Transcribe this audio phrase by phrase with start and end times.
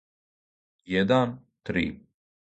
[0.85, 1.05] један
[1.61, 1.85] три